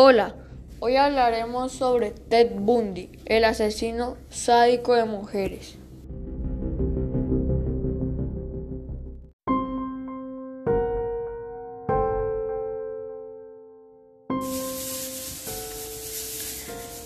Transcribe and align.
Hola, 0.00 0.36
hoy 0.78 0.94
hablaremos 0.94 1.72
sobre 1.72 2.12
Ted 2.12 2.52
Bundy, 2.54 3.10
el 3.24 3.42
asesino 3.42 4.16
sádico 4.30 4.94
de 4.94 5.04
mujeres. 5.04 5.74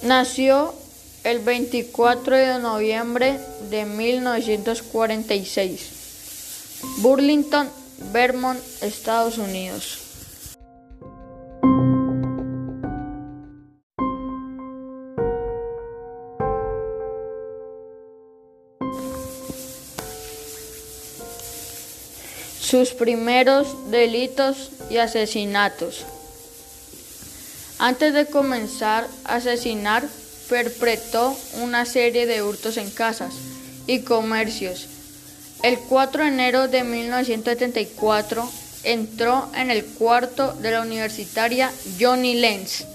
Nació 0.02 0.74
el 1.24 1.38
24 1.38 2.36
de 2.36 2.58
noviembre 2.58 3.40
de 3.70 3.86
1946, 3.86 6.82
Burlington, 6.98 7.70
Vermont, 8.12 8.60
Estados 8.82 9.38
Unidos. 9.38 10.01
Sus 22.72 22.92
primeros 22.92 23.90
delitos 23.90 24.70
y 24.88 24.96
asesinatos. 24.96 26.06
Antes 27.78 28.14
de 28.14 28.24
comenzar 28.24 29.06
a 29.26 29.34
asesinar, 29.34 30.08
perpetró 30.48 31.36
una 31.60 31.84
serie 31.84 32.24
de 32.24 32.42
hurtos 32.42 32.78
en 32.78 32.88
casas 32.88 33.34
y 33.86 34.00
comercios. 34.00 34.88
El 35.62 35.80
4 35.80 36.22
de 36.22 36.28
enero 36.30 36.68
de 36.68 36.82
1974 36.82 38.50
entró 38.84 39.50
en 39.54 39.70
el 39.70 39.84
cuarto 39.84 40.54
de 40.54 40.70
la 40.70 40.80
universitaria 40.80 41.70
Johnny 42.00 42.36
Lenz, 42.36 42.86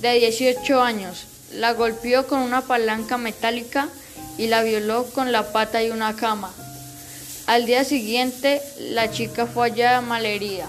de 0.00 0.14
18 0.14 0.82
años, 0.82 1.26
la 1.52 1.74
golpeó 1.74 2.26
con 2.26 2.40
una 2.40 2.62
palanca 2.62 3.16
metálica 3.16 3.90
y 4.38 4.48
la 4.48 4.64
violó 4.64 5.04
con 5.04 5.30
la 5.30 5.52
pata 5.52 5.84
y 5.84 5.90
una 5.90 6.16
cama. 6.16 6.52
Al 7.46 7.66
día 7.66 7.84
siguiente, 7.84 8.62
la 8.78 9.10
chica 9.10 9.46
fue 9.46 9.70
hallada 9.70 10.00
malherida 10.00 10.68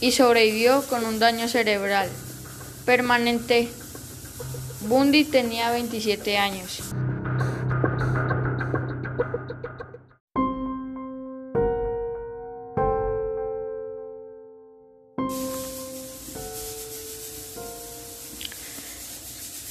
y 0.00 0.12
sobrevivió 0.12 0.82
con 0.88 1.04
un 1.04 1.18
daño 1.18 1.48
cerebral 1.48 2.08
permanente. 2.84 3.68
Bundy 4.82 5.24
tenía 5.24 5.70
27 5.70 6.38
años. 6.38 6.80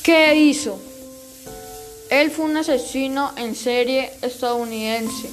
¿Qué 0.03 0.35
hizo? 0.35 0.81
Él 2.09 2.31
fue 2.31 2.45
un 2.45 2.57
asesino 2.57 3.31
en 3.37 3.55
serie 3.55 4.11
estadounidense, 4.21 5.29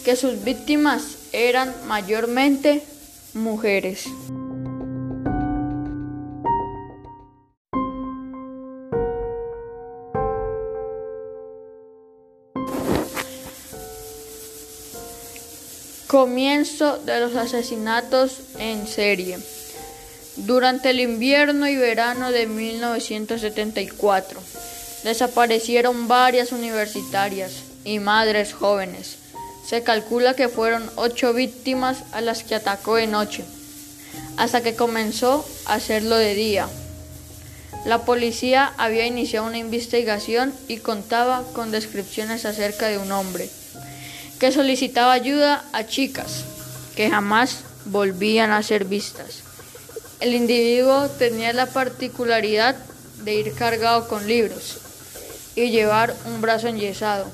que 0.00 0.16
sus 0.16 0.42
víctimas 0.44 1.02
eran 1.32 1.74
mayormente 1.86 2.82
mujeres. 3.34 4.06
Comienzo 16.06 16.98
de 16.98 17.20
los 17.20 17.36
asesinatos 17.36 18.40
en 18.58 18.88
serie. 18.88 19.38
Durante 20.34 20.90
el 20.90 20.98
invierno 20.98 21.68
y 21.68 21.76
verano 21.76 22.32
de 22.32 22.46
1974, 22.48 24.40
desaparecieron 25.04 26.08
varias 26.08 26.50
universitarias 26.50 27.62
y 27.84 28.00
madres 28.00 28.52
jóvenes. 28.52 29.19
Se 29.66 29.82
calcula 29.82 30.34
que 30.34 30.48
fueron 30.48 30.90
ocho 30.96 31.32
víctimas 31.32 31.98
a 32.12 32.20
las 32.20 32.42
que 32.42 32.54
atacó 32.54 32.96
de 32.96 33.06
noche, 33.06 33.44
hasta 34.36 34.62
que 34.62 34.74
comenzó 34.74 35.46
a 35.66 35.74
hacerlo 35.74 36.16
de 36.16 36.34
día. 36.34 36.68
La 37.84 38.04
policía 38.04 38.72
había 38.76 39.06
iniciado 39.06 39.46
una 39.46 39.58
investigación 39.58 40.52
y 40.68 40.78
contaba 40.78 41.44
con 41.54 41.70
descripciones 41.70 42.44
acerca 42.44 42.88
de 42.88 42.98
un 42.98 43.10
hombre 43.12 43.48
que 44.38 44.52
solicitaba 44.52 45.12
ayuda 45.12 45.64
a 45.72 45.86
chicas 45.86 46.44
que 46.96 47.10
jamás 47.10 47.58
volvían 47.84 48.50
a 48.50 48.62
ser 48.62 48.86
vistas. 48.86 49.42
El 50.18 50.34
individuo 50.34 51.08
tenía 51.08 51.52
la 51.52 51.66
particularidad 51.66 52.76
de 53.22 53.34
ir 53.34 53.54
cargado 53.54 54.08
con 54.08 54.26
libros 54.26 54.78
y 55.54 55.70
llevar 55.70 56.14
un 56.26 56.40
brazo 56.40 56.68
enyesado, 56.68 57.26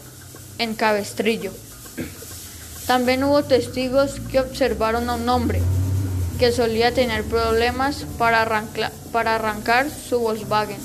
en 0.58 0.74
cabestrillo. 0.74 1.52
También 2.86 3.24
hubo 3.24 3.42
testigos 3.42 4.20
que 4.30 4.38
observaron 4.38 5.10
a 5.10 5.14
un 5.14 5.28
hombre 5.28 5.60
que 6.38 6.52
solía 6.52 6.92
tener 6.92 7.24
problemas 7.24 8.04
para, 8.18 8.42
arrancar 8.42 9.88
su 9.90 10.20
Volkswagen, 10.20 10.78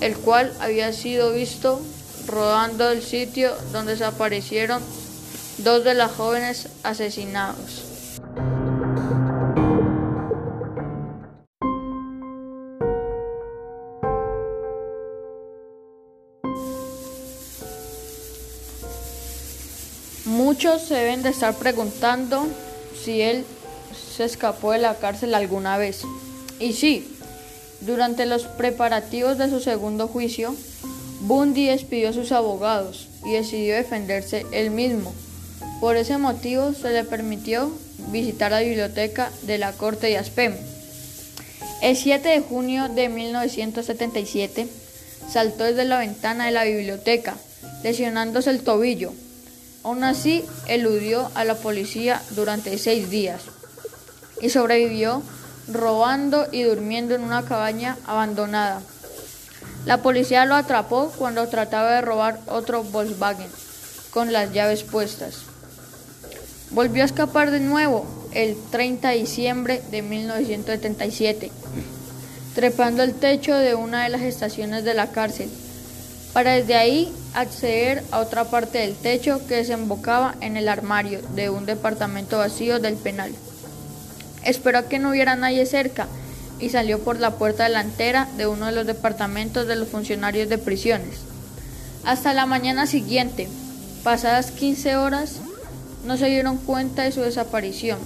el 0.00 0.16
cual 0.16 0.52
había 0.60 0.92
sido 0.92 1.32
visto 1.32 1.80
rodando 2.26 2.90
el 2.90 3.02
sitio 3.02 3.52
donde 3.72 3.92
desaparecieron 3.92 4.82
dos 5.58 5.84
de 5.84 5.94
las 5.94 6.10
jóvenes 6.12 6.68
asesinados. 6.82 7.91
Muchos 20.24 20.82
se 20.82 20.94
deben 20.94 21.24
de 21.24 21.30
estar 21.30 21.54
preguntando 21.56 22.46
si 23.04 23.20
él 23.20 23.44
se 24.16 24.24
escapó 24.24 24.70
de 24.70 24.78
la 24.78 24.94
cárcel 24.94 25.34
alguna 25.34 25.76
vez. 25.76 26.02
Y 26.60 26.74
sí, 26.74 27.16
durante 27.80 28.26
los 28.26 28.44
preparativos 28.44 29.36
de 29.36 29.50
su 29.50 29.58
segundo 29.58 30.06
juicio, 30.06 30.54
Bundy 31.22 31.66
despidió 31.66 32.10
a 32.10 32.12
sus 32.12 32.30
abogados 32.30 33.08
y 33.24 33.32
decidió 33.32 33.74
defenderse 33.74 34.46
él 34.52 34.70
mismo. 34.70 35.12
Por 35.80 35.96
ese 35.96 36.18
motivo 36.18 36.72
se 36.72 36.90
le 36.90 37.02
permitió 37.02 37.72
visitar 38.12 38.52
la 38.52 38.60
biblioteca 38.60 39.32
de 39.42 39.58
la 39.58 39.72
Corte 39.72 40.06
de 40.06 40.18
Aspem. 40.18 40.54
El 41.80 41.96
7 41.96 42.28
de 42.28 42.40
junio 42.40 42.88
de 42.88 43.08
1977 43.08 44.68
saltó 45.28 45.64
desde 45.64 45.84
la 45.84 45.98
ventana 45.98 46.46
de 46.46 46.52
la 46.52 46.62
biblioteca, 46.62 47.36
lesionándose 47.82 48.50
el 48.50 48.62
tobillo. 48.62 49.12
Aún 49.84 50.04
así, 50.04 50.44
eludió 50.68 51.30
a 51.34 51.44
la 51.44 51.56
policía 51.56 52.22
durante 52.30 52.78
seis 52.78 53.10
días 53.10 53.42
y 54.40 54.50
sobrevivió 54.50 55.22
robando 55.68 56.46
y 56.52 56.62
durmiendo 56.62 57.14
en 57.14 57.22
una 57.22 57.44
cabaña 57.44 57.96
abandonada. 58.06 58.82
La 59.84 59.98
policía 59.98 60.44
lo 60.44 60.54
atrapó 60.54 61.12
cuando 61.18 61.48
trataba 61.48 61.92
de 61.92 62.02
robar 62.02 62.38
otro 62.46 62.84
Volkswagen 62.84 63.48
con 64.10 64.32
las 64.32 64.52
llaves 64.52 64.84
puestas. 64.84 65.38
Volvió 66.70 67.02
a 67.02 67.06
escapar 67.06 67.50
de 67.50 67.60
nuevo 67.60 68.06
el 68.32 68.56
30 68.70 69.08
de 69.10 69.16
diciembre 69.16 69.82
de 69.90 70.02
1977, 70.02 71.50
trepando 72.54 73.02
el 73.02 73.14
techo 73.14 73.54
de 73.54 73.74
una 73.74 74.04
de 74.04 74.10
las 74.10 74.22
estaciones 74.22 74.84
de 74.84 74.94
la 74.94 75.08
cárcel, 75.08 75.50
para 76.32 76.52
desde 76.52 76.74
ahí 76.74 77.12
acceder 77.34 78.02
a 78.10 78.20
otra 78.20 78.44
parte 78.44 78.78
del 78.78 78.94
techo 78.94 79.46
que 79.46 79.56
desembocaba 79.56 80.34
en 80.40 80.56
el 80.56 80.68
armario 80.68 81.20
de 81.34 81.50
un 81.50 81.66
departamento 81.66 82.38
vacío 82.38 82.78
del 82.78 82.94
penal. 82.94 83.32
Esperó 84.44 84.88
que 84.88 84.98
no 84.98 85.10
hubiera 85.10 85.36
nadie 85.36 85.66
cerca 85.66 86.08
y 86.58 86.70
salió 86.70 87.00
por 87.00 87.18
la 87.20 87.32
puerta 87.32 87.64
delantera 87.64 88.28
de 88.36 88.46
uno 88.46 88.66
de 88.66 88.72
los 88.72 88.86
departamentos 88.86 89.66
de 89.66 89.76
los 89.76 89.88
funcionarios 89.88 90.48
de 90.48 90.58
prisiones. 90.58 91.20
Hasta 92.04 92.34
la 92.34 92.46
mañana 92.46 92.86
siguiente, 92.86 93.48
pasadas 94.02 94.50
15 94.52 94.96
horas, 94.96 95.36
no 96.04 96.16
se 96.16 96.26
dieron 96.26 96.56
cuenta 96.56 97.02
de 97.02 97.12
su 97.12 97.20
desaparición. 97.20 97.98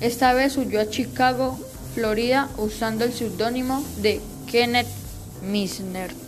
Esta 0.00 0.32
vez 0.34 0.56
huyó 0.56 0.80
a 0.80 0.88
Chicago, 0.88 1.58
Florida, 1.94 2.48
usando 2.58 3.04
el 3.04 3.12
seudónimo 3.12 3.84
de 4.02 4.20
Kenneth 4.50 4.88
Misner. 5.42 6.23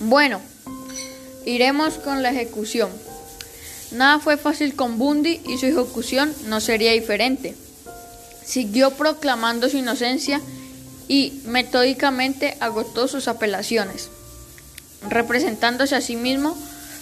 Bueno, 0.00 0.40
iremos 1.46 1.94
con 1.94 2.22
la 2.22 2.30
ejecución. 2.30 2.90
Nada 3.92 4.18
fue 4.18 4.36
fácil 4.36 4.74
con 4.74 4.98
Bundy 4.98 5.40
y 5.46 5.58
su 5.58 5.66
ejecución 5.66 6.34
no 6.46 6.60
sería 6.60 6.92
diferente 6.92 7.54
siguió 8.50 8.90
proclamando 8.90 9.68
su 9.68 9.76
inocencia 9.76 10.40
y 11.06 11.40
metódicamente 11.44 12.56
agotó 12.60 13.08
sus 13.08 13.28
apelaciones. 13.28 14.10
representándose 15.08 15.96
a 15.96 16.02
sí 16.02 16.14
mismo, 16.14 16.54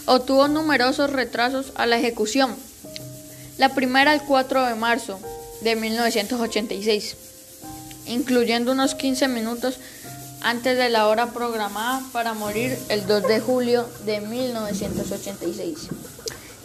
obtuvo 0.06 0.46
numerosos 0.46 1.10
retrasos 1.10 1.72
a 1.74 1.84
la 1.84 1.98
ejecución. 1.98 2.54
La 3.56 3.74
primera 3.74 4.14
el 4.14 4.22
4 4.22 4.66
de 4.66 4.74
marzo 4.76 5.18
de 5.62 5.74
1986, 5.74 7.16
incluyendo 8.06 8.70
unos 8.70 8.94
15 8.94 9.26
minutos 9.26 9.78
antes 10.42 10.76
de 10.78 10.88
la 10.88 11.08
hora 11.08 11.28
programada 11.28 12.00
para 12.12 12.34
morir 12.34 12.78
el 12.88 13.06
2 13.06 13.22
de 13.24 13.40
julio 13.40 13.86
de 14.04 14.20
1986. 14.20 15.88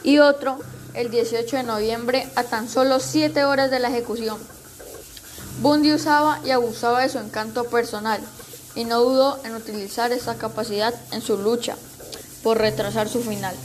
Y 0.03 0.19
otro 0.19 0.59
el 0.93 1.09
18 1.09 1.57
de 1.57 1.63
noviembre 1.63 2.27
a 2.35 2.43
tan 2.43 2.69
solo 2.69 2.99
7 2.99 3.43
horas 3.45 3.71
de 3.71 3.79
la 3.79 3.89
ejecución. 3.89 4.37
Bundy 5.61 5.93
usaba 5.93 6.39
y 6.45 6.51
abusaba 6.51 7.01
de 7.01 7.09
su 7.09 7.19
encanto 7.19 7.65
personal 7.65 8.19
y 8.75 8.85
no 8.85 9.01
dudó 9.01 9.39
en 9.43 9.55
utilizar 9.55 10.11
esa 10.11 10.35
capacidad 10.35 10.93
en 11.11 11.21
su 11.21 11.37
lucha 11.37 11.75
por 12.41 12.57
retrasar 12.57 13.07
su 13.07 13.21
final. 13.21 13.55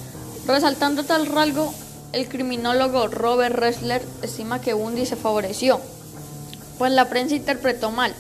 Resaltando 0.46 1.04
tal 1.04 1.26
rasgo, 1.26 1.72
el 2.12 2.28
criminólogo 2.28 3.08
Robert 3.08 3.54
Ressler 3.54 4.02
estima 4.22 4.60
que 4.60 4.72
Bundy 4.72 5.04
se 5.04 5.16
favoreció, 5.16 5.80
pues 6.78 6.92
la 6.92 7.08
prensa 7.08 7.34
interpretó 7.34 7.90
mal. 7.90 8.14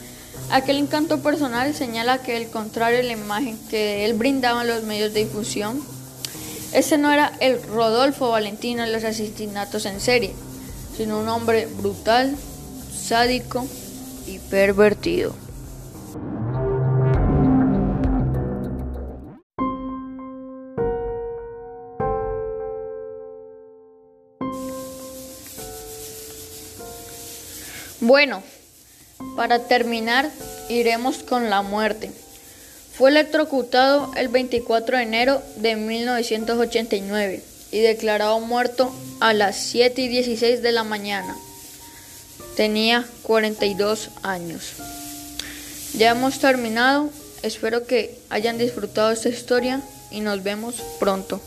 Aquel 0.50 0.78
encanto 0.78 1.22
personal 1.22 1.74
señala 1.74 2.18
que 2.18 2.36
el 2.36 2.48
contrario 2.48 2.98
de 2.98 3.04
la 3.04 3.12
imagen 3.12 3.58
que 3.68 4.04
él 4.04 4.14
brindaba 4.14 4.62
en 4.62 4.68
los 4.68 4.82
medios 4.82 5.12
de 5.12 5.24
difusión, 5.24 5.82
ese 6.72 6.98
no 6.98 7.12
era 7.12 7.32
el 7.40 7.62
Rodolfo 7.62 8.30
Valentino 8.30 8.82
en 8.82 8.92
los 8.92 9.04
asesinatos 9.04 9.86
en 9.86 10.00
serie, 10.00 10.34
sino 10.96 11.18
un 11.18 11.28
hombre 11.28 11.66
brutal, 11.66 12.36
sádico 12.92 13.66
y 14.26 14.38
pervertido. 14.38 15.34
Bueno, 28.00 28.42
para 29.38 29.60
terminar, 29.60 30.32
iremos 30.68 31.18
con 31.18 31.48
la 31.48 31.62
muerte. 31.62 32.10
Fue 32.92 33.10
electrocutado 33.10 34.10
el 34.16 34.26
24 34.26 34.96
de 34.96 35.02
enero 35.04 35.40
de 35.58 35.76
1989 35.76 37.44
y 37.70 37.78
declarado 37.78 38.40
muerto 38.40 38.92
a 39.20 39.32
las 39.34 39.54
7 39.56 40.02
y 40.02 40.08
16 40.08 40.60
de 40.60 40.72
la 40.72 40.82
mañana. 40.82 41.36
Tenía 42.56 43.06
42 43.22 44.10
años. 44.24 44.72
Ya 45.94 46.10
hemos 46.10 46.40
terminado. 46.40 47.08
Espero 47.42 47.86
que 47.86 48.18
hayan 48.30 48.58
disfrutado 48.58 49.12
esta 49.12 49.28
historia 49.28 49.80
y 50.10 50.18
nos 50.18 50.42
vemos 50.42 50.82
pronto. 50.98 51.40